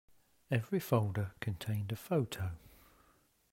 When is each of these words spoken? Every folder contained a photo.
Every 0.49 0.79
folder 0.79 1.33
contained 1.41 1.91
a 1.91 1.95
photo. 1.95 2.53